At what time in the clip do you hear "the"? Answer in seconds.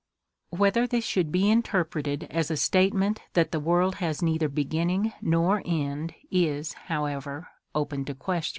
3.51-3.59